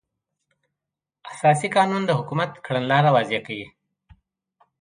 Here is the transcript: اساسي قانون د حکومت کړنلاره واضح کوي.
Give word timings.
اساسي 1.31 1.67
قانون 1.75 2.01
د 2.05 2.11
حکومت 2.19 2.51
کړنلاره 2.65 3.09
واضح 3.15 3.39
کوي. 3.47 3.67